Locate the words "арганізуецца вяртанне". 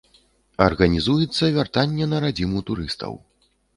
0.67-2.05